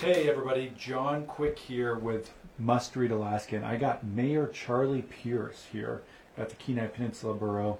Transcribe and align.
Hey 0.00 0.30
everybody, 0.30 0.72
John 0.78 1.26
Quick 1.26 1.58
here 1.58 1.94
with 1.94 2.30
Must 2.58 2.96
Read 2.96 3.10
Alaska, 3.10 3.56
and 3.56 3.66
I 3.66 3.76
got 3.76 4.02
Mayor 4.02 4.46
Charlie 4.46 5.02
Pierce 5.02 5.66
here 5.70 6.00
at 6.38 6.48
the 6.48 6.56
Kenai 6.56 6.86
Peninsula 6.86 7.34
Borough 7.34 7.78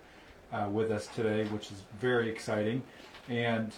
uh, 0.52 0.68
with 0.70 0.90
us 0.90 1.06
today, 1.06 1.44
which 1.44 1.72
is 1.72 1.82
very 1.98 2.28
exciting. 2.28 2.82
And 3.30 3.72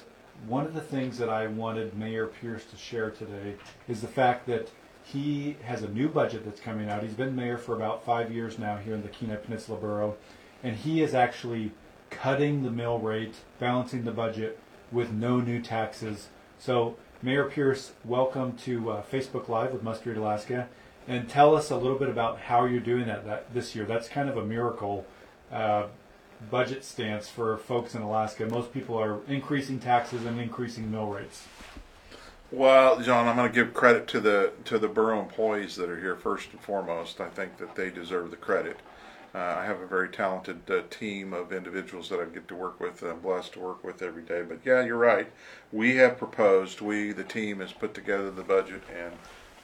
one 0.48 0.66
of 0.66 0.74
the 0.74 0.80
things 0.80 1.18
that 1.18 1.28
I 1.28 1.46
wanted 1.46 1.96
Mayor 1.96 2.26
Pierce 2.26 2.64
to 2.64 2.76
share 2.76 3.12
today 3.12 3.54
is 3.86 4.00
the 4.00 4.08
fact 4.08 4.48
that 4.48 4.72
he 5.04 5.56
has 5.62 5.84
a 5.84 5.88
new 5.88 6.08
budget 6.08 6.44
that's 6.44 6.60
coming 6.60 6.90
out. 6.90 7.04
He's 7.04 7.14
been 7.14 7.36
mayor 7.36 7.58
for 7.58 7.76
about 7.76 8.04
five 8.04 8.32
years 8.32 8.58
now 8.58 8.76
here 8.76 8.96
in 8.96 9.02
the 9.02 9.08
Kenai 9.08 9.36
Peninsula 9.36 9.78
Borough, 9.78 10.16
and 10.64 10.74
he 10.74 11.00
is 11.00 11.14
actually 11.14 11.70
cutting 12.10 12.64
the 12.64 12.72
mill 12.72 12.98
rate, 12.98 13.36
balancing 13.60 14.02
the 14.02 14.10
budget 14.10 14.58
with 14.90 15.12
no 15.12 15.38
new 15.38 15.62
taxes. 15.62 16.26
So 16.58 16.96
Mayor 17.24 17.44
Pierce, 17.44 17.92
welcome 18.04 18.56
to 18.64 18.90
uh, 18.90 19.02
Facebook 19.04 19.48
Live 19.48 19.72
with 19.72 19.84
Must 19.84 20.04
Read 20.04 20.16
Alaska, 20.16 20.68
and 21.06 21.28
tell 21.28 21.54
us 21.54 21.70
a 21.70 21.76
little 21.76 21.96
bit 21.96 22.08
about 22.08 22.40
how 22.40 22.64
you're 22.64 22.80
doing 22.80 23.06
that, 23.06 23.24
that 23.26 23.54
this 23.54 23.76
year. 23.76 23.84
That's 23.84 24.08
kind 24.08 24.28
of 24.28 24.36
a 24.36 24.44
miracle 24.44 25.06
uh, 25.52 25.84
budget 26.50 26.82
stance 26.84 27.28
for 27.28 27.58
folks 27.58 27.94
in 27.94 28.02
Alaska. 28.02 28.46
Most 28.46 28.74
people 28.74 29.00
are 29.00 29.20
increasing 29.28 29.78
taxes 29.78 30.26
and 30.26 30.40
increasing 30.40 30.90
mill 30.90 31.06
rates. 31.06 31.46
Well, 32.50 33.00
John, 33.00 33.28
I'm 33.28 33.36
going 33.36 33.48
to 33.48 33.54
give 33.54 33.72
credit 33.72 34.08
to 34.08 34.20
the 34.20 34.52
to 34.64 34.80
the 34.80 34.88
borough 34.88 35.20
employees 35.20 35.76
that 35.76 35.88
are 35.88 36.00
here 36.00 36.16
first 36.16 36.50
and 36.50 36.60
foremost. 36.60 37.20
I 37.20 37.28
think 37.28 37.56
that 37.58 37.76
they 37.76 37.90
deserve 37.90 38.32
the 38.32 38.36
credit. 38.36 38.78
Uh, 39.34 39.38
I 39.38 39.64
have 39.64 39.80
a 39.80 39.86
very 39.86 40.10
talented 40.10 40.70
uh, 40.70 40.82
team 40.90 41.32
of 41.32 41.52
individuals 41.52 42.10
that 42.10 42.20
I 42.20 42.26
get 42.26 42.48
to 42.48 42.54
work 42.54 42.80
with. 42.80 43.02
I'm 43.02 43.20
blessed 43.20 43.54
to 43.54 43.60
work 43.60 43.82
with 43.82 44.02
every 44.02 44.22
day. 44.22 44.42
But 44.42 44.58
yeah, 44.64 44.84
you're 44.84 44.98
right. 44.98 45.30
We 45.72 45.96
have 45.96 46.18
proposed. 46.18 46.82
We, 46.82 47.12
the 47.12 47.24
team, 47.24 47.60
has 47.60 47.72
put 47.72 47.94
together 47.94 48.30
the 48.30 48.42
budget, 48.42 48.82
and 48.94 49.12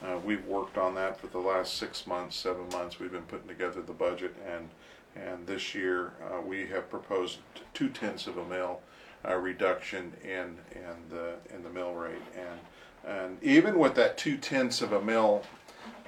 uh, 0.01 0.17
we've 0.19 0.45
worked 0.45 0.77
on 0.79 0.95
that 0.95 1.19
for 1.19 1.27
the 1.27 1.39
last 1.39 1.75
six 1.75 2.07
months, 2.07 2.35
seven 2.35 2.67
months. 2.69 2.99
We've 2.99 3.11
been 3.11 3.21
putting 3.23 3.47
together 3.47 3.81
the 3.81 3.93
budget, 3.93 4.35
and 4.47 4.69
and 5.15 5.45
this 5.45 5.75
year 5.75 6.13
uh, 6.23 6.41
we 6.41 6.67
have 6.67 6.89
proposed 6.89 7.39
two 7.73 7.89
tenths 7.89 8.25
of 8.25 8.37
a 8.37 8.45
mill 8.45 8.81
uh, 9.27 9.35
reduction 9.35 10.13
in 10.23 10.57
in 10.75 11.09
the 11.09 11.35
in 11.53 11.61
the 11.63 11.69
mill 11.69 11.93
rate, 11.93 12.15
and 12.35 12.59
and 13.05 13.43
even 13.43 13.77
with 13.77 13.93
that 13.95 14.17
two 14.17 14.37
tenths 14.37 14.81
of 14.81 14.93
a 14.93 15.01
mill 15.01 15.43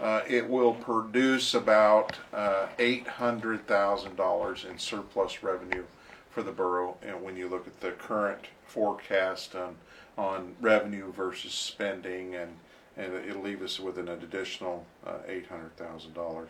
uh, 0.02 0.22
it 0.28 0.50
will 0.50 0.74
produce 0.74 1.54
about 1.54 2.18
uh, 2.34 2.68
$800,000 2.80 4.70
in 4.70 4.80
surplus 4.80 5.44
revenue 5.44 5.84
for 6.32 6.42
the 6.42 6.52
borough. 6.52 6.98
And 7.04 7.22
when 7.22 7.38
you 7.38 7.48
look 7.48 7.68
at 7.68 7.80
the 7.82 7.92
current 7.92 8.48
forecast 8.66 9.56
on, 9.56 9.76
on 10.18 10.56
revenue 10.60 11.12
versus 11.12 11.54
spending, 11.54 12.36
and, 12.36 12.52
and 12.98 13.14
it'll 13.14 13.44
leave 13.44 13.62
us 13.62 13.80
with 13.80 13.98
an 14.00 14.08
additional 14.08 14.86
uh, 15.06 15.20
$800,000. 15.30 16.48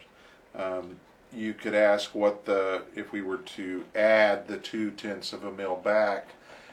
Um, 0.55 0.95
you 1.33 1.53
could 1.53 1.73
ask 1.73 2.13
what 2.13 2.45
the, 2.45 2.83
if 2.95 3.11
we 3.11 3.21
were 3.21 3.37
to 3.37 3.83
add 3.95 4.47
the 4.47 4.57
two 4.57 4.91
tenths 4.91 5.33
of 5.33 5.43
a 5.43 5.51
mil 5.51 5.75
back, 5.75 6.29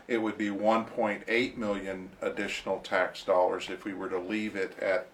it 0.06 0.18
would 0.18 0.38
be 0.38 0.48
1.8 0.48 1.56
million 1.56 2.08
additional 2.22 2.78
tax 2.78 3.22
dollars 3.24 3.68
if 3.68 3.84
we 3.84 3.92
were 3.92 4.08
to 4.08 4.18
leave 4.18 4.56
it 4.56 4.78
at 4.78 5.06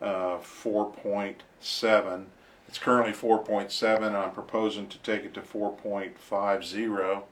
uh, 0.00 0.38
4.7. 0.38 2.24
It's 2.68 2.78
currently 2.78 3.12
4.7. 3.12 4.14
I'm 4.14 4.30
proposing 4.30 4.86
to 4.88 4.98
take 4.98 5.24
it 5.24 5.34
to 5.34 5.40
4.50, 5.40 7.22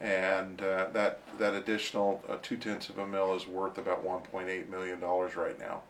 and 0.00 0.62
uh, 0.62 0.88
that 0.92 1.20
that 1.38 1.54
additional 1.54 2.22
uh, 2.28 2.36
two 2.42 2.56
tenths 2.56 2.88
of 2.88 2.98
a 2.98 3.06
mil 3.06 3.34
is 3.34 3.46
worth 3.46 3.78
about 3.78 4.04
1.8 4.04 4.68
million 4.68 5.00
dollars 5.00 5.36
right 5.36 5.58
now. 5.58 5.82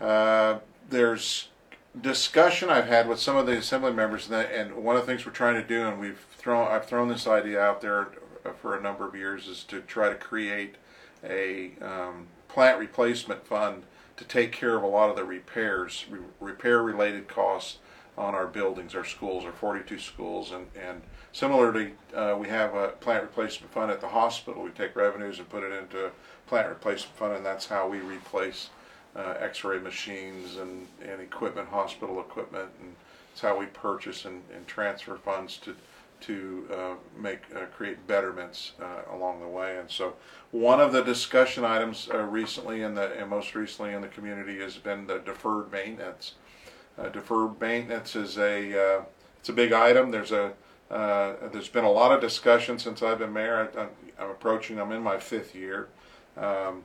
Uh, 0.00 0.58
there's 0.88 1.48
discussion 2.00 2.70
I've 2.70 2.86
had 2.86 3.08
with 3.08 3.18
some 3.18 3.36
of 3.36 3.46
the 3.46 3.58
assembly 3.58 3.92
members, 3.92 4.26
and, 4.26 4.34
that, 4.34 4.52
and 4.52 4.74
one 4.76 4.96
of 4.96 5.06
the 5.06 5.12
things 5.12 5.26
we're 5.26 5.32
trying 5.32 5.60
to 5.60 5.66
do, 5.66 5.86
and 5.86 6.00
we've 6.00 6.24
thrown 6.36 6.68
I've 6.68 6.86
thrown 6.86 7.08
this 7.08 7.26
idea 7.26 7.60
out 7.60 7.82
there 7.82 8.08
for 8.60 8.76
a 8.76 8.80
number 8.80 9.06
of 9.06 9.14
years, 9.14 9.48
is 9.48 9.64
to 9.64 9.80
try 9.82 10.08
to 10.08 10.14
create 10.14 10.76
a 11.22 11.72
um, 11.80 12.26
plant 12.48 12.78
replacement 12.78 13.46
fund 13.46 13.84
to 14.16 14.24
take 14.24 14.52
care 14.52 14.76
of 14.76 14.82
a 14.82 14.86
lot 14.86 15.10
of 15.10 15.16
the 15.16 15.24
repairs, 15.24 16.06
re- 16.10 16.20
repair 16.40 16.82
related 16.82 17.28
costs 17.28 17.78
on 18.16 18.34
our 18.34 18.46
buildings, 18.46 18.94
our 18.94 19.04
schools, 19.04 19.44
our 19.44 19.52
42 19.52 19.98
schools, 19.98 20.52
and, 20.52 20.66
and 20.80 21.00
similarly, 21.32 21.94
uh, 22.14 22.36
we 22.38 22.48
have 22.48 22.74
a 22.74 22.88
plant 22.88 23.22
replacement 23.22 23.72
fund 23.72 23.90
at 23.90 24.00
the 24.00 24.08
hospital. 24.08 24.62
We 24.62 24.70
take 24.70 24.94
revenues 24.94 25.38
and 25.38 25.48
put 25.48 25.62
it 25.62 25.72
into 25.72 26.06
a 26.06 26.10
plant 26.46 26.68
replacement 26.68 27.16
fund, 27.16 27.36
and 27.36 27.46
that's 27.46 27.66
how 27.66 27.88
we 27.88 28.00
replace 28.00 28.68
uh, 29.16 29.34
X-ray 29.38 29.78
machines 29.78 30.56
and, 30.56 30.86
and 31.02 31.20
equipment, 31.20 31.68
hospital 31.68 32.20
equipment, 32.20 32.68
and 32.80 32.94
it's 33.32 33.40
how 33.40 33.58
we 33.58 33.66
purchase 33.66 34.26
and, 34.26 34.42
and 34.54 34.66
transfer 34.66 35.16
funds 35.16 35.56
to 35.58 35.74
to 36.22 36.68
uh, 36.72 36.94
make 37.20 37.40
uh, 37.54 37.66
create 37.66 38.06
betterments 38.06 38.72
uh, 38.80 39.14
along 39.14 39.40
the 39.40 39.48
way. 39.48 39.78
And 39.78 39.90
so, 39.90 40.14
one 40.50 40.80
of 40.80 40.92
the 40.92 41.02
discussion 41.02 41.64
items 41.64 42.08
uh, 42.12 42.18
recently 42.18 42.82
in 42.82 42.94
the 42.94 43.12
and 43.18 43.28
most 43.28 43.54
recently 43.54 43.92
in 43.92 44.00
the 44.00 44.08
community 44.08 44.58
has 44.60 44.76
been 44.76 45.06
the 45.06 45.18
deferred 45.18 45.70
maintenance. 45.70 46.34
Uh, 46.98 47.08
deferred 47.08 47.60
maintenance 47.60 48.16
is 48.16 48.38
a 48.38 48.98
uh, 48.98 49.04
it's 49.38 49.48
a 49.48 49.52
big 49.52 49.72
item. 49.72 50.10
There's 50.10 50.32
a 50.32 50.54
there's 50.90 51.68
been 51.68 51.84
a 51.84 51.90
lot 51.90 52.12
of 52.12 52.20
discussion 52.20 52.78
since 52.78 53.02
I've 53.02 53.18
been 53.18 53.32
mayor. 53.32 53.70
I, 53.76 54.22
am 54.22 54.30
approaching. 54.30 54.80
I'm 54.80 54.92
in 54.92 55.02
my 55.02 55.18
fifth 55.18 55.54
year. 55.54 55.88
Um, 56.36 56.82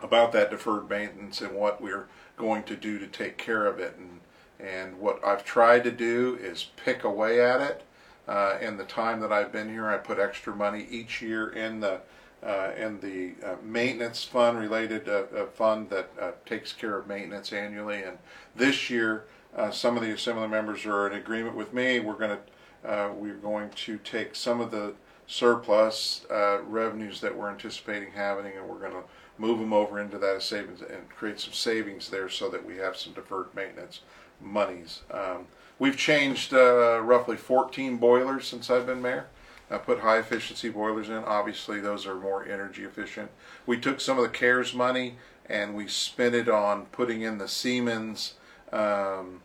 about 0.00 0.32
that 0.32 0.50
deferred 0.50 0.88
maintenance 0.90 1.40
and 1.40 1.54
what 1.54 1.80
we're 1.80 2.06
going 2.36 2.62
to 2.64 2.76
do 2.76 2.98
to 2.98 3.06
take 3.06 3.38
care 3.38 3.66
of 3.66 3.78
it 3.78 3.96
and 3.96 4.20
and 4.60 4.98
what 4.98 5.24
I've 5.24 5.44
tried 5.44 5.84
to 5.84 5.90
do 5.90 6.38
is 6.40 6.70
pick 6.76 7.04
away 7.04 7.40
at 7.40 7.60
it 7.60 7.82
uh, 8.26 8.58
in 8.60 8.76
the 8.76 8.84
time 8.84 9.20
that 9.20 9.32
I've 9.32 9.52
been 9.52 9.68
here, 9.68 9.88
I 9.88 9.98
put 9.98 10.18
extra 10.18 10.54
money 10.54 10.86
each 10.90 11.20
year 11.20 11.50
in 11.50 11.80
the 11.80 12.00
uh, 12.44 12.72
in 12.76 13.00
the 13.00 13.32
uh, 13.42 13.56
maintenance 13.62 14.22
fund 14.22 14.58
related 14.58 15.08
uh, 15.08 15.24
uh, 15.34 15.46
fund 15.46 15.88
that 15.88 16.10
uh, 16.20 16.32
takes 16.44 16.74
care 16.74 16.98
of 16.98 17.06
maintenance 17.06 17.54
annually. 17.54 18.02
And 18.02 18.18
this 18.54 18.90
year, 18.90 19.24
some 19.70 19.96
of 19.96 20.02
the 20.02 20.10
assembly 20.10 20.48
members 20.48 20.84
are 20.84 21.06
in 21.06 21.16
agreement 21.16 21.56
with 21.56 21.72
me. 21.72 22.00
We're 22.00 22.18
going 22.18 22.36
to 22.36 23.12
we're 23.14 23.34
going 23.34 23.70
to 23.70 23.98
take 23.98 24.34
some 24.34 24.60
of 24.60 24.70
the 24.70 24.94
surplus 25.26 26.26
revenues 26.66 27.20
that 27.22 27.34
we're 27.34 27.50
anticipating 27.50 28.12
having, 28.12 28.52
and 28.52 28.68
we're 28.68 28.80
going 28.80 28.92
to 28.92 29.04
move 29.38 29.58
them 29.58 29.72
over 29.72 29.98
into 29.98 30.18
that 30.18 30.42
savings 30.42 30.82
and 30.82 31.08
create 31.08 31.40
some 31.40 31.52
savings 31.52 32.10
there 32.10 32.28
so 32.28 32.48
that 32.50 32.64
we 32.64 32.76
have 32.76 32.96
some 32.96 33.12
deferred 33.14 33.54
maintenance 33.54 34.00
monies. 34.40 35.00
Um, 35.10 35.46
We've 35.78 35.96
changed 35.96 36.54
uh, 36.54 37.00
roughly 37.00 37.36
14 37.36 37.96
boilers 37.96 38.46
since 38.46 38.70
I've 38.70 38.86
been 38.86 39.02
mayor. 39.02 39.26
I 39.70 39.78
put 39.78 40.00
high 40.00 40.18
efficiency 40.18 40.68
boilers 40.68 41.08
in. 41.08 41.16
Obviously, 41.24 41.80
those 41.80 42.06
are 42.06 42.14
more 42.14 42.46
energy 42.46 42.84
efficient. 42.84 43.30
We 43.66 43.78
took 43.78 44.00
some 44.00 44.18
of 44.18 44.24
the 44.24 44.30
CARES 44.30 44.74
money 44.74 45.16
and 45.46 45.74
we 45.74 45.88
spent 45.88 46.34
it 46.34 46.48
on 46.48 46.86
putting 46.86 47.22
in 47.22 47.38
the 47.38 47.48
Siemens 47.48 48.34
um, 48.72 49.42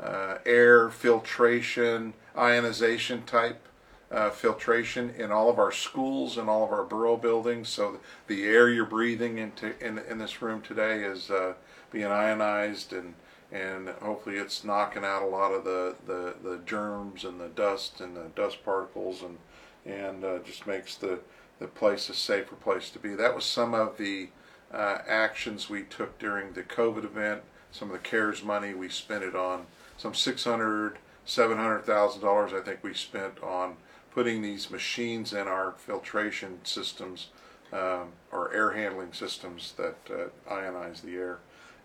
uh, 0.00 0.38
air 0.46 0.90
filtration, 0.90 2.14
ionization 2.36 3.22
type 3.24 3.66
uh, 4.10 4.30
filtration 4.30 5.10
in 5.10 5.30
all 5.30 5.50
of 5.50 5.58
our 5.58 5.72
schools 5.72 6.38
and 6.38 6.48
all 6.48 6.64
of 6.64 6.70
our 6.70 6.84
borough 6.84 7.16
buildings. 7.16 7.68
So 7.68 7.98
the 8.26 8.44
air 8.44 8.68
you're 8.68 8.86
breathing 8.86 9.38
into 9.38 9.74
in, 9.84 9.98
in 9.98 10.18
this 10.18 10.40
room 10.40 10.62
today 10.62 11.02
is 11.02 11.30
uh, 11.30 11.54
being 11.90 12.06
ionized 12.06 12.92
and 12.92 13.14
and 13.50 13.88
hopefully 14.02 14.36
it's 14.36 14.64
knocking 14.64 15.04
out 15.04 15.22
a 15.22 15.26
lot 15.26 15.52
of 15.52 15.64
the, 15.64 15.94
the, 16.06 16.34
the 16.42 16.60
germs 16.66 17.24
and 17.24 17.40
the 17.40 17.48
dust 17.48 18.00
and 18.00 18.16
the 18.16 18.30
dust 18.34 18.64
particles 18.64 19.22
and 19.22 19.38
and 19.86 20.24
uh, 20.24 20.38
just 20.40 20.66
makes 20.66 20.96
the 20.96 21.18
the 21.58 21.66
place 21.66 22.08
a 22.08 22.14
safer 22.14 22.54
place 22.54 22.90
to 22.90 22.98
be. 22.98 23.14
That 23.14 23.34
was 23.34 23.44
some 23.44 23.74
of 23.74 23.96
the 23.96 24.28
uh, 24.72 24.98
actions 25.08 25.68
we 25.68 25.82
took 25.82 26.18
during 26.18 26.52
the 26.52 26.62
COVID 26.62 27.04
event. 27.04 27.42
Some 27.72 27.88
of 27.88 27.92
the 27.94 28.08
CARES 28.08 28.42
money 28.44 28.74
we 28.74 28.88
spent 28.88 29.24
it 29.24 29.34
on 29.34 29.66
some 29.96 30.14
six 30.14 30.44
hundred, 30.44 30.98
seven 31.24 31.56
hundred 31.56 31.84
thousand 31.84 32.22
dollars. 32.22 32.52
I 32.52 32.60
think 32.60 32.82
we 32.82 32.94
spent 32.94 33.42
on 33.42 33.76
putting 34.12 34.42
these 34.42 34.70
machines 34.70 35.32
in 35.32 35.48
our 35.48 35.74
filtration 35.78 36.58
systems 36.64 37.28
um, 37.72 38.12
or 38.32 38.52
air 38.52 38.72
handling 38.72 39.12
systems 39.12 39.74
that 39.76 39.96
uh, 40.10 40.52
ionize 40.52 41.02
the 41.02 41.14
air. 41.14 41.38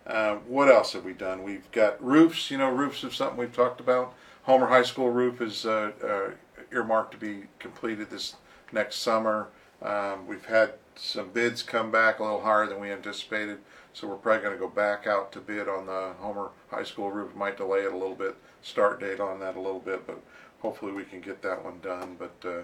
Uh, 0.06 0.36
what 0.46 0.68
else 0.68 0.92
have 0.92 1.04
we 1.04 1.12
done? 1.12 1.42
We've 1.42 1.70
got 1.72 2.02
roofs. 2.04 2.50
You 2.50 2.58
know, 2.58 2.70
roofs 2.70 3.02
is 3.04 3.14
something 3.14 3.38
we've 3.38 3.54
talked 3.54 3.80
about. 3.80 4.14
Homer 4.42 4.66
High 4.66 4.82
School 4.82 5.10
roof 5.10 5.40
is 5.40 5.64
uh, 5.64 5.92
uh, 6.04 6.30
earmarked 6.72 7.12
to 7.12 7.16
be 7.18 7.44
completed 7.58 8.10
this 8.10 8.36
next 8.72 8.96
summer. 8.96 9.48
Um, 9.80 10.26
we've 10.26 10.44
had 10.44 10.74
some 10.96 11.30
bids 11.30 11.62
come 11.62 11.90
back 11.90 12.18
a 12.18 12.22
little 12.22 12.42
higher 12.42 12.66
than 12.66 12.80
we 12.80 12.90
anticipated, 12.90 13.58
so 13.92 14.06
we're 14.06 14.16
probably 14.16 14.42
going 14.42 14.54
to 14.54 14.60
go 14.60 14.68
back 14.68 15.06
out 15.06 15.32
to 15.32 15.40
bid 15.40 15.68
on 15.68 15.86
the 15.86 16.12
Homer 16.20 16.50
High 16.70 16.84
School 16.84 17.10
roof. 17.10 17.34
Might 17.34 17.56
delay 17.56 17.80
it 17.80 17.92
a 17.92 17.96
little 17.96 18.14
bit, 18.14 18.36
start 18.62 19.00
date 19.00 19.20
on 19.20 19.40
that 19.40 19.56
a 19.56 19.60
little 19.60 19.80
bit, 19.80 20.06
but 20.06 20.20
hopefully 20.60 20.92
we 20.92 21.04
can 21.04 21.20
get 21.20 21.42
that 21.42 21.64
one 21.64 21.80
done. 21.80 22.16
But 22.18 22.48
uh, 22.48 22.62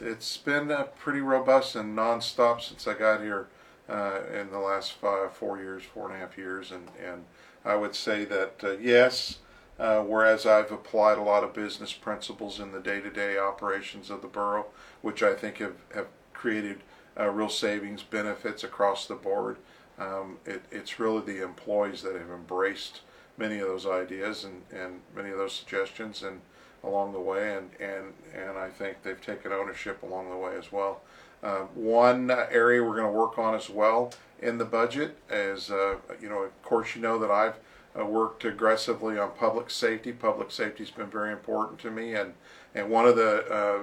it's 0.00 0.36
been 0.36 0.70
uh, 0.70 0.84
pretty 0.96 1.20
robust 1.20 1.74
and 1.74 1.96
nonstop 1.96 2.60
since 2.60 2.86
I 2.86 2.94
got 2.94 3.20
here 3.20 3.48
uh, 3.88 4.20
in 4.32 4.50
the 4.50 4.58
last 4.58 4.92
five, 4.92 5.32
four 5.32 5.58
years, 5.58 5.82
four 5.82 6.06
and 6.06 6.16
a 6.16 6.18
half 6.18 6.36
years, 6.36 6.72
and 6.72 6.88
and 7.04 7.24
I 7.64 7.76
would 7.76 7.94
say 7.94 8.24
that 8.24 8.64
uh, 8.64 8.72
yes. 8.80 9.38
Uh, 9.78 10.00
whereas 10.00 10.46
I've 10.46 10.72
applied 10.72 11.18
a 11.18 11.22
lot 11.22 11.44
of 11.44 11.52
business 11.52 11.92
principles 11.92 12.58
in 12.58 12.72
the 12.72 12.80
day-to-day 12.80 13.36
operations 13.36 14.08
of 14.08 14.22
the 14.22 14.26
borough, 14.26 14.68
which 15.02 15.22
I 15.22 15.34
think 15.34 15.58
have, 15.58 15.74
have 15.94 16.06
created 16.32 16.80
uh, 17.20 17.28
real 17.28 17.50
savings 17.50 18.02
benefits 18.02 18.64
across 18.64 19.06
the 19.06 19.16
board. 19.16 19.58
Um, 19.98 20.38
it, 20.46 20.62
it's 20.70 20.98
really 20.98 21.20
the 21.20 21.42
employees 21.42 22.00
that 22.02 22.14
have 22.14 22.30
embraced 22.30 23.02
many 23.36 23.58
of 23.58 23.68
those 23.68 23.86
ideas 23.86 24.44
and, 24.44 24.62
and 24.72 25.00
many 25.14 25.30
of 25.30 25.38
those 25.38 25.54
suggestions 25.54 26.22
and 26.22 26.40
along 26.82 27.12
the 27.12 27.20
way 27.20 27.56
and, 27.56 27.70
and, 27.80 28.14
and 28.34 28.56
I 28.56 28.68
think 28.68 29.02
they've 29.02 29.20
taken 29.20 29.52
ownership 29.52 30.02
along 30.02 30.30
the 30.30 30.36
way 30.36 30.56
as 30.56 30.70
well. 30.72 31.02
Uh, 31.42 31.60
one 31.74 32.30
area 32.30 32.82
we're 32.82 32.96
going 32.96 33.12
to 33.12 33.18
work 33.18 33.38
on 33.38 33.54
as 33.54 33.68
well 33.68 34.12
in 34.40 34.58
the 34.58 34.64
budget 34.64 35.16
is, 35.30 35.70
uh, 35.70 35.96
you 36.20 36.28
know, 36.28 36.42
of 36.42 36.62
course 36.62 36.94
you 36.94 37.02
know 37.02 37.18
that 37.18 37.30
I've 37.30 37.56
uh, 37.98 38.04
worked 38.04 38.44
aggressively 38.44 39.18
on 39.18 39.30
public 39.32 39.70
safety. 39.70 40.12
Public 40.12 40.50
safety 40.50 40.84
has 40.84 40.90
been 40.90 41.06
very 41.06 41.32
important 41.32 41.78
to 41.80 41.90
me, 41.90 42.14
and 42.14 42.34
and 42.74 42.90
one 42.90 43.06
of 43.06 43.16
the 43.16 43.46
uh, 43.50 43.78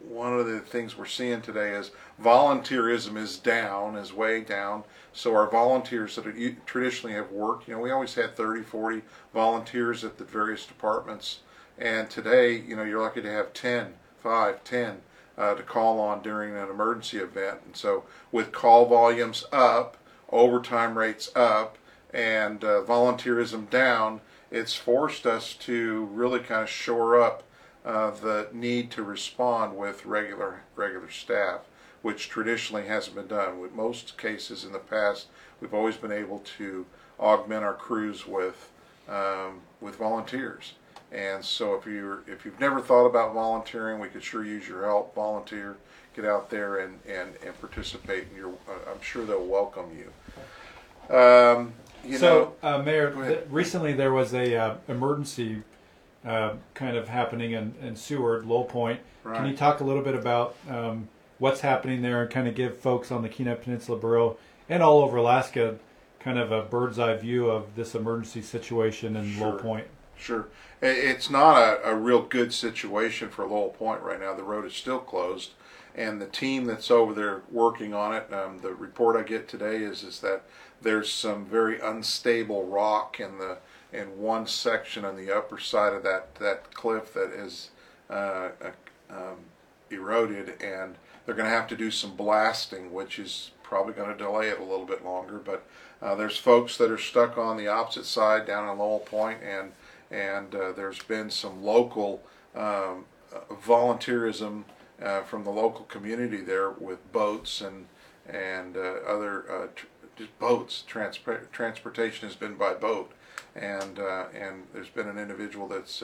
one 0.00 0.38
of 0.38 0.46
the 0.46 0.60
things 0.60 0.98
we're 0.98 1.06
seeing 1.06 1.40
today 1.40 1.70
is 1.70 1.90
volunteerism 2.22 3.16
is 3.16 3.38
down, 3.38 3.96
is 3.96 4.12
way 4.12 4.42
down. 4.42 4.84
So 5.12 5.34
our 5.34 5.48
volunteers 5.48 6.16
that 6.16 6.66
traditionally 6.66 7.14
have 7.14 7.30
worked, 7.30 7.68
you 7.68 7.74
know, 7.74 7.80
we 7.80 7.90
always 7.90 8.14
had 8.14 8.36
30, 8.36 8.62
40 8.62 9.02
volunteers 9.32 10.04
at 10.04 10.18
the 10.18 10.24
various 10.24 10.66
departments, 10.66 11.40
and 11.78 12.10
today, 12.10 12.52
you 12.54 12.76
know, 12.76 12.82
you're 12.82 13.00
lucky 13.00 13.22
to 13.22 13.30
have 13.30 13.54
10, 13.54 13.94
5, 14.22 14.64
10 14.64 15.00
uh, 15.36 15.54
to 15.54 15.62
call 15.62 16.00
on 16.00 16.22
during 16.22 16.54
an 16.54 16.68
emergency 16.68 17.18
event. 17.18 17.58
And 17.64 17.76
so 17.76 18.04
with 18.30 18.52
call 18.52 18.86
volumes 18.86 19.44
up, 19.52 19.96
overtime 20.30 20.96
rates 20.96 21.30
up, 21.34 21.78
and 22.12 22.62
uh, 22.62 22.82
volunteerism 22.82 23.68
down, 23.70 24.20
it's 24.50 24.74
forced 24.74 25.26
us 25.26 25.54
to 25.54 26.04
really 26.12 26.38
kind 26.38 26.62
of 26.62 26.68
shore 26.68 27.20
up 27.20 27.42
uh, 27.84 28.10
the 28.10 28.48
need 28.52 28.90
to 28.92 29.02
respond 29.02 29.76
with 29.76 30.06
regular 30.06 30.62
regular 30.76 31.10
staff, 31.10 31.62
which 32.02 32.28
traditionally 32.28 32.86
hasn't 32.86 33.16
been 33.16 33.26
done. 33.26 33.60
With 33.60 33.74
most 33.74 34.16
cases 34.16 34.64
in 34.64 34.72
the 34.72 34.78
past, 34.78 35.26
we've 35.60 35.74
always 35.74 35.96
been 35.96 36.12
able 36.12 36.38
to 36.58 36.86
augment 37.18 37.64
our 37.64 37.74
crews 37.74 38.26
with 38.26 38.70
um, 39.08 39.60
with 39.80 39.96
volunteers. 39.96 40.74
And 41.14 41.44
so 41.44 41.74
if 41.74 41.86
you're 41.86 42.22
if 42.26 42.44
you've 42.44 42.58
never 42.58 42.80
thought 42.80 43.06
about 43.06 43.34
volunteering, 43.34 44.00
we 44.00 44.08
could 44.08 44.22
sure 44.22 44.44
use 44.44 44.66
your 44.66 44.84
help. 44.84 45.14
Volunteer, 45.14 45.76
get 46.16 46.24
out 46.24 46.50
there 46.50 46.78
and 46.78 46.98
and, 47.08 47.34
and 47.44 47.58
participate. 47.60 48.24
And 48.28 48.36
you're, 48.36 48.52
uh, 48.68 48.90
I'm 48.90 49.00
sure 49.00 49.24
they'll 49.24 49.46
welcome 49.46 49.86
you. 49.96 51.14
Um, 51.14 51.72
you 52.04 52.18
so, 52.18 52.54
know, 52.62 52.68
uh, 52.68 52.82
Mayor, 52.82 53.12
th- 53.14 53.46
recently 53.48 53.92
there 53.92 54.12
was 54.12 54.34
a 54.34 54.56
uh, 54.56 54.76
emergency 54.88 55.62
uh, 56.24 56.54
kind 56.74 56.96
of 56.96 57.08
happening 57.08 57.52
in, 57.52 57.74
in 57.80 57.94
Seward, 57.96 58.44
Lowell 58.44 58.64
Point. 58.64 59.00
Right. 59.22 59.36
Can 59.36 59.46
you 59.46 59.56
talk 59.56 59.80
a 59.80 59.84
little 59.84 60.02
bit 60.02 60.14
about 60.14 60.56
um, 60.68 61.08
what's 61.38 61.60
happening 61.60 62.02
there 62.02 62.22
and 62.22 62.30
kind 62.30 62.48
of 62.48 62.54
give 62.54 62.78
folks 62.78 63.12
on 63.12 63.22
the 63.22 63.28
Kenai 63.28 63.54
Peninsula 63.54 63.98
Borough 63.98 64.36
and 64.68 64.82
all 64.82 65.00
over 65.00 65.18
Alaska 65.18 65.78
kind 66.18 66.38
of 66.38 66.50
a 66.50 66.62
bird's 66.62 66.98
eye 66.98 67.16
view 67.16 67.50
of 67.50 67.74
this 67.76 67.94
emergency 67.94 68.40
situation 68.42 69.14
in 69.16 69.30
Sure. 69.32 69.48
Lowell 69.48 69.58
Point? 69.58 69.86
Sure. 70.16 70.46
It's 70.80 71.30
not 71.30 71.56
a, 71.56 71.90
a 71.90 71.94
real 71.94 72.22
good 72.22 72.52
situation 72.52 73.28
for 73.28 73.46
Lowell 73.46 73.70
Point 73.70 74.02
right 74.02 74.20
now. 74.20 74.34
The 74.34 74.42
road 74.42 74.64
is 74.66 74.74
still 74.74 74.98
closed, 74.98 75.52
and 75.94 76.20
the 76.20 76.26
team 76.26 76.66
that's 76.66 76.90
over 76.90 77.14
there 77.14 77.42
working 77.50 77.94
on 77.94 78.14
it. 78.14 78.32
Um, 78.32 78.60
the 78.60 78.74
report 78.74 79.16
I 79.16 79.22
get 79.22 79.48
today 79.48 79.76
is 79.76 80.02
is 80.02 80.20
that 80.20 80.42
there's 80.82 81.12
some 81.12 81.46
very 81.46 81.80
unstable 81.80 82.66
rock 82.66 83.18
in 83.18 83.38
the 83.38 83.58
in 83.92 84.18
one 84.18 84.46
section 84.46 85.04
on 85.04 85.16
the 85.16 85.34
upper 85.34 85.58
side 85.58 85.94
of 85.94 86.02
that 86.02 86.34
that 86.36 86.74
cliff 86.74 87.14
that 87.14 87.30
is 87.30 87.70
uh, 88.10 88.50
uh, 88.62 88.70
um, 89.10 89.36
eroded, 89.90 90.60
and 90.62 90.96
they're 91.24 91.34
going 91.34 91.48
to 91.48 91.54
have 91.54 91.68
to 91.68 91.76
do 91.76 91.90
some 91.90 92.14
blasting, 92.16 92.92
which 92.92 93.18
is 93.18 93.50
probably 93.62 93.94
going 93.94 94.10
to 94.10 94.16
delay 94.16 94.48
it 94.48 94.60
a 94.60 94.64
little 94.64 94.84
bit 94.84 95.04
longer. 95.04 95.38
But 95.38 95.64
uh, 96.02 96.14
there's 96.14 96.36
folks 96.36 96.76
that 96.76 96.90
are 96.90 96.98
stuck 96.98 97.38
on 97.38 97.56
the 97.56 97.68
opposite 97.68 98.04
side 98.04 98.46
down 98.46 98.68
in 98.68 98.78
Lowell 98.78 98.98
Point, 98.98 99.38
and 99.42 99.72
and 100.10 100.54
uh, 100.54 100.72
there's 100.72 101.02
been 101.02 101.30
some 101.30 101.62
local 101.62 102.22
um, 102.54 103.04
volunteerism 103.50 104.64
uh, 105.02 105.22
from 105.22 105.44
the 105.44 105.50
local 105.50 105.84
community 105.86 106.40
there 106.40 106.70
with 106.70 107.12
boats 107.12 107.60
and 107.60 107.86
and 108.26 108.76
uh, 108.76 108.80
other 109.06 109.50
uh, 109.50 109.66
tr- 109.74 110.24
boats. 110.38 110.82
Transport 110.86 111.52
transportation 111.52 112.28
has 112.28 112.36
been 112.36 112.54
by 112.54 112.74
boat, 112.74 113.12
and 113.54 113.98
and 113.98 114.64
there's 114.72 114.88
been 114.88 115.08
an 115.08 115.18
individual 115.18 115.66
that's 115.66 116.02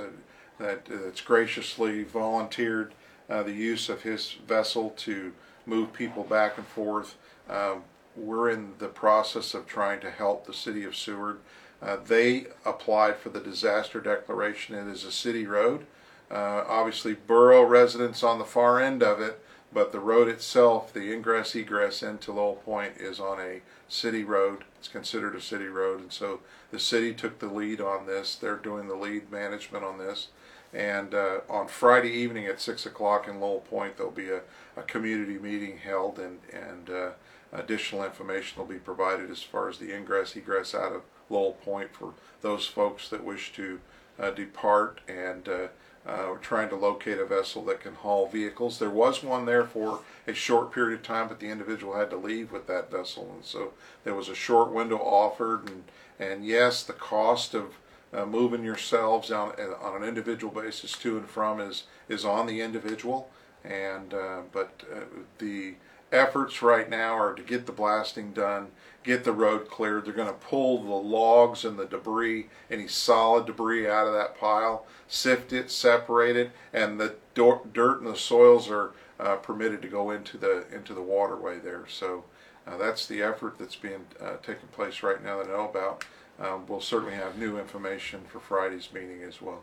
that 0.58 0.85
that's 0.87 1.20
graciously 1.20 2.02
volunteered 2.02 2.93
the 3.29 3.52
use 3.52 3.88
of 3.88 4.02
his 4.02 4.32
vessel 4.47 4.91
to 4.91 5.32
move 5.67 5.93
people 5.93 6.25
back 6.25 6.58
and 6.58 6.67
forth. 6.67 7.17
Um, 7.49 7.85
we're 8.17 8.50
in 8.50 8.73
the 8.79 8.88
process 8.88 9.55
of 9.55 9.67
trying 9.67 10.00
to 10.00 10.11
help 10.11 10.47
the 10.47 10.52
city 10.52 10.85
of 10.85 10.97
Seward. 10.97 11.38
Uh, 11.82 11.96
they 11.96 12.46
applied 12.64 13.16
for 13.16 13.30
the 13.30 13.40
disaster 13.40 14.00
declaration. 14.00 14.74
It 14.74 14.90
is 14.90 15.04
a 15.04 15.12
city 15.12 15.46
road. 15.46 15.87
Uh, 16.30 16.64
obviously, 16.68 17.14
borough 17.14 17.64
residents 17.64 18.22
on 18.22 18.38
the 18.38 18.44
far 18.44 18.80
end 18.80 19.02
of 19.02 19.20
it, 19.20 19.42
but 19.72 19.90
the 19.90 20.00
road 20.00 20.28
itself, 20.28 20.92
the 20.92 21.12
ingress 21.12 21.54
egress 21.54 22.02
into 22.02 22.32
Lowell 22.32 22.56
Point, 22.56 22.99
is 22.99 23.18
on 23.18 23.40
a 23.40 23.62
city 23.88 24.22
road. 24.22 24.64
It's 24.78 24.88
considered 24.88 25.34
a 25.34 25.40
city 25.40 25.66
road, 25.66 26.00
and 26.00 26.12
so 26.12 26.40
the 26.70 26.78
city 26.78 27.12
took 27.14 27.38
the 27.38 27.46
lead 27.46 27.80
on 27.80 28.06
this. 28.06 28.37
They're 28.37 28.56
doing 28.56 28.87
the 28.87 28.94
lead 28.94 29.30
management 29.30 29.84
on 29.84 29.99
this. 29.99 30.28
And 30.72 31.14
uh, 31.14 31.40
on 31.49 31.66
Friday 31.66 32.10
evening 32.10 32.46
at 32.46 32.60
six 32.60 32.87
o'clock 32.87 33.26
in 33.26 33.40
Lowell 33.40 33.60
Point, 33.60 33.96
there'll 33.96 34.12
be 34.12 34.30
a, 34.30 34.42
a 34.76 34.82
community 34.82 35.38
meeting 35.38 35.78
held, 35.78 36.18
and 36.20 36.38
and 36.52 36.88
uh, 36.88 37.10
additional 37.52 38.04
information 38.04 38.58
will 38.58 38.68
be 38.68 38.78
provided 38.78 39.30
as 39.30 39.42
far 39.42 39.68
as 39.68 39.78
the 39.78 39.92
ingress 39.92 40.37
egress 40.37 40.75
out 40.75 40.92
of 40.92 41.02
Lowell 41.30 41.52
Point 41.52 41.94
for 41.94 42.12
those 42.42 42.66
folks 42.66 43.08
that 43.08 43.25
wish 43.25 43.52
to 43.54 43.80
uh, 44.18 44.30
depart. 44.30 45.00
And 45.08 45.49
uh, 45.49 45.68
uh, 46.06 46.26
we're 46.30 46.38
trying 46.38 46.68
to 46.70 46.76
locate 46.76 47.18
a 47.18 47.25
vessel 47.25 47.64
that 47.66 47.80
can 47.80 47.94
haul 47.94 48.26
vehicles. 48.26 48.78
There 48.78 48.90
was 48.90 49.22
one 49.22 49.44
there 49.44 49.64
for 49.64 50.00
a 50.26 50.32
short 50.32 50.72
period 50.72 50.99
of 50.99 51.02
time, 51.02 51.28
but 51.28 51.40
the 51.40 51.50
individual 51.50 51.96
had 51.96 52.10
to 52.10 52.16
leave 52.16 52.52
with 52.52 52.66
that 52.68 52.90
vessel, 52.90 53.30
and 53.34 53.44
so 53.44 53.75
there 54.04 54.14
was 54.14 54.28
a 54.28 54.34
short 54.34 54.72
window 54.72 54.96
offered. 54.96 55.68
And 55.68 55.84
and 56.18 56.44
yes, 56.44 56.82
the 56.82 56.94
cost 56.94 57.54
of 57.54 57.75
uh, 58.14 58.25
moving 58.25 58.64
yourselves 58.64 59.30
on 59.30 59.52
on 59.82 60.02
an 60.02 60.08
individual 60.08 60.52
basis 60.52 60.92
to 60.92 61.18
and 61.18 61.28
from 61.28 61.60
is 61.60 61.84
is 62.08 62.25
on 62.25 62.46
the 62.46 62.62
individual. 62.62 63.30
And 63.62 64.14
uh, 64.14 64.40
but 64.52 64.82
uh, 64.90 65.00
the 65.38 65.75
efforts 66.12 66.62
right 66.62 66.88
now 66.88 67.17
are 67.17 67.35
to 67.35 67.43
get 67.43 67.67
the 67.67 67.73
blasting 67.73 68.33
done, 68.33 68.69
get 69.02 69.25
the 69.25 69.33
road 69.33 69.69
cleared. 69.69 70.05
They're 70.05 70.12
going 70.12 70.29
to 70.29 70.35
pull 70.35 70.83
the 70.83 70.90
logs 70.90 71.64
and 71.64 71.79
the 71.79 71.87
debris, 71.87 72.49
any 72.71 72.88
solid 72.88 73.47
debris 73.47 73.88
out 73.88 74.07
of 74.07 74.12
that 74.14 74.38
pile, 74.38 74.87
sift 75.09 75.52
it, 75.52 75.71
separate 75.71 76.37
it, 76.37 76.50
and 76.73 77.00
the 77.00 77.17
dirt 77.35 78.00
and 78.00 78.07
the 78.07 78.17
soils 78.17 78.71
are 78.71 78.93
uh, 79.19 79.37
permitted 79.37 79.83
to 79.83 79.88
go 79.88 80.11
into 80.11 80.38
the 80.38 80.64
into 80.73 80.95
the 80.95 81.02
waterway 81.02 81.59
there. 81.59 81.85
So 81.88 82.25
uh, 82.67 82.76
that's 82.76 83.07
the 83.07 83.23
effort 83.23 83.57
that's 83.59 83.76
being 83.76 84.07
uh, 84.21 84.37
taking 84.43 84.69
place 84.73 85.02
right 85.02 85.23
now 85.23 85.38
that 85.38 85.47
I 85.47 85.50
know 85.50 85.69
about. 85.69 86.05
Um, 86.38 86.67
we'll 86.67 86.81
certainly 86.81 87.14
have 87.14 87.37
new 87.38 87.59
information 87.59 88.23
for 88.29 88.40
Friday's 88.40 88.88
meeting 88.93 89.23
as 89.23 89.43
well. 89.43 89.62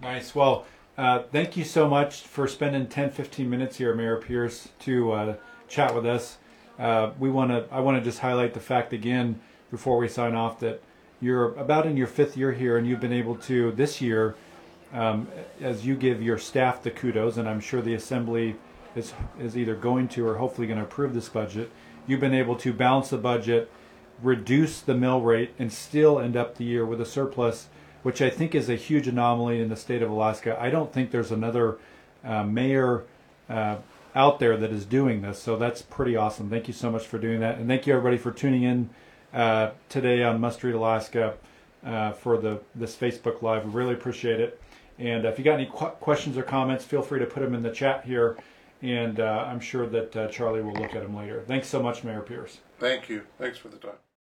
Nice. 0.00 0.34
Well, 0.34 0.64
uh, 0.96 1.24
thank 1.30 1.56
you 1.58 1.64
so 1.64 1.88
much 1.88 2.22
for 2.22 2.48
spending 2.48 2.86
10, 2.86 3.10
15 3.10 3.50
minutes 3.50 3.76
here, 3.76 3.94
Mayor 3.94 4.16
Pierce, 4.16 4.68
to 4.80 5.12
uh, 5.12 5.36
chat 5.68 5.94
with 5.94 6.06
us. 6.06 6.38
Uh, 6.78 7.10
we 7.18 7.30
want 7.30 7.50
to. 7.50 7.66
I 7.70 7.80
want 7.80 7.98
to 7.98 8.04
just 8.04 8.20
highlight 8.20 8.54
the 8.54 8.60
fact 8.60 8.92
again 8.92 9.40
before 9.70 9.96
we 9.96 10.08
sign 10.08 10.34
off 10.34 10.60
that 10.60 10.82
you're 11.20 11.54
about 11.54 11.86
in 11.86 11.96
your 11.96 12.06
fifth 12.06 12.36
year 12.36 12.52
here, 12.52 12.76
and 12.76 12.86
you've 12.86 13.00
been 13.00 13.12
able 13.12 13.36
to 13.36 13.72
this 13.72 14.00
year, 14.00 14.36
um, 14.92 15.28
as 15.60 15.86
you 15.86 15.96
give 15.96 16.22
your 16.22 16.38
staff 16.38 16.82
the 16.82 16.90
kudos, 16.90 17.36
and 17.38 17.48
I'm 17.48 17.60
sure 17.60 17.80
the 17.80 17.94
assembly 17.94 18.56
is 18.94 19.14
is 19.40 19.56
either 19.56 19.74
going 19.74 20.08
to 20.08 20.26
or 20.26 20.36
hopefully 20.36 20.66
going 20.66 20.78
to 20.78 20.84
approve 20.84 21.14
this 21.14 21.28
budget. 21.28 21.70
you've 22.06 22.20
been 22.20 22.34
able 22.34 22.54
to 22.56 22.72
balance 22.72 23.10
the 23.10 23.18
budget, 23.18 23.70
reduce 24.22 24.80
the 24.80 24.94
mill 24.94 25.20
rate, 25.20 25.52
and 25.58 25.72
still 25.72 26.20
end 26.20 26.36
up 26.36 26.56
the 26.56 26.64
year 26.64 26.86
with 26.86 27.00
a 27.00 27.06
surplus, 27.06 27.68
which 28.02 28.22
I 28.22 28.30
think 28.30 28.54
is 28.54 28.68
a 28.68 28.76
huge 28.76 29.08
anomaly 29.08 29.60
in 29.60 29.68
the 29.68 29.76
state 29.76 30.02
of 30.02 30.10
Alaska. 30.10 30.56
I 30.60 30.70
don't 30.70 30.92
think 30.92 31.10
there's 31.10 31.32
another 31.32 31.78
uh, 32.24 32.44
mayor 32.44 33.04
uh, 33.48 33.76
out 34.16 34.40
there 34.40 34.56
that 34.56 34.72
is 34.72 34.86
doing 34.86 35.20
this, 35.20 35.38
so 35.38 35.56
that's 35.56 35.82
pretty 35.82 36.16
awesome. 36.16 36.48
Thank 36.48 36.66
you 36.66 36.74
so 36.74 36.90
much 36.90 37.06
for 37.06 37.18
doing 37.18 37.40
that, 37.40 37.58
and 37.58 37.68
thank 37.68 37.86
you 37.86 37.92
everybody 37.92 38.16
for 38.16 38.32
tuning 38.32 38.62
in 38.62 38.90
uh, 39.34 39.70
today 39.90 40.22
on 40.22 40.40
Must 40.40 40.64
Read 40.64 40.74
Alaska 40.74 41.34
uh, 41.84 42.12
for 42.12 42.38
the 42.38 42.60
this 42.74 42.96
Facebook 42.96 43.42
Live. 43.42 43.66
We 43.66 43.70
really 43.72 43.94
appreciate 43.94 44.40
it. 44.40 44.60
And 44.98 45.26
if 45.26 45.38
you 45.38 45.44
got 45.44 45.60
any 45.60 45.66
qu- 45.66 45.90
questions 46.00 46.38
or 46.38 46.42
comments, 46.42 46.82
feel 46.82 47.02
free 47.02 47.20
to 47.20 47.26
put 47.26 47.42
them 47.42 47.54
in 47.54 47.62
the 47.62 47.70
chat 47.70 48.06
here, 48.06 48.38
and 48.80 49.20
uh, 49.20 49.44
I'm 49.46 49.60
sure 49.60 49.86
that 49.86 50.16
uh, 50.16 50.28
Charlie 50.28 50.62
will 50.62 50.72
look 50.72 50.94
at 50.94 51.02
them 51.02 51.14
later. 51.14 51.44
Thanks 51.46 51.68
so 51.68 51.82
much, 51.82 52.02
Mayor 52.02 52.22
Pierce. 52.22 52.60
Thank 52.78 53.10
you. 53.10 53.24
Thanks 53.38 53.58
for 53.58 53.68
the 53.68 53.76
time. 53.76 54.05